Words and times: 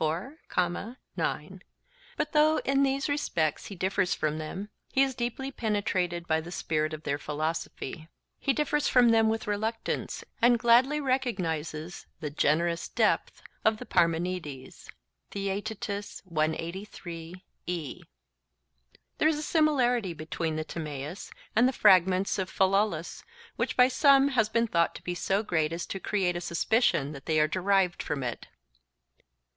But 0.00 0.96
though 2.32 2.56
in 2.64 2.82
these 2.82 3.08
respects 3.08 3.66
he 3.66 3.76
differs 3.76 4.14
from 4.16 4.38
them, 4.38 4.68
he 4.90 5.00
is 5.04 5.14
deeply 5.14 5.52
penetrated 5.52 6.26
by 6.26 6.40
the 6.40 6.50
spirit 6.50 6.92
of 6.92 7.04
their 7.04 7.18
philosophy; 7.18 8.08
he 8.40 8.52
differs 8.52 8.88
from 8.88 9.10
them 9.10 9.28
with 9.28 9.46
reluctance, 9.46 10.24
and 10.42 10.58
gladly 10.58 11.00
recognizes 11.00 12.06
the 12.18 12.30
'generous 12.30 12.88
depth' 12.88 13.42
of 13.64 13.80
Parmenides 13.88 14.90
(Theaet.). 15.30 15.68
There 15.68 16.48
is 19.28 19.38
a 19.38 19.42
similarity 19.42 20.12
between 20.14 20.56
the 20.56 20.64
Timaeus 20.64 21.30
and 21.54 21.68
the 21.68 21.72
fragments 21.72 22.40
of 22.40 22.50
Philolaus, 22.50 23.22
which 23.54 23.76
by 23.76 23.86
some 23.86 24.28
has 24.30 24.48
been 24.48 24.66
thought 24.66 24.96
to 24.96 25.04
be 25.04 25.14
so 25.14 25.44
great 25.44 25.72
as 25.72 25.86
to 25.86 26.00
create 26.00 26.34
a 26.34 26.40
suspicion 26.40 27.12
that 27.12 27.26
they 27.26 27.38
are 27.38 27.46
derived 27.46 28.02
from 28.02 28.24
it. 28.24 28.48